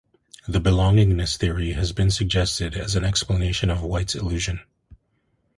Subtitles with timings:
[0.47, 4.61] The belongingness theory has been suggested as an explanation of White's illusion.